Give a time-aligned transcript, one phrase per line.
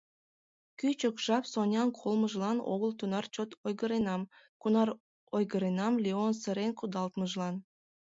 [0.79, 4.21] Кӱчык жап Сонян колымыжлан огыл тунар чот ойгыренам,
[4.61, 4.89] кунар
[5.35, 7.55] ойгыренам Леон сырен кудалтымыжлан.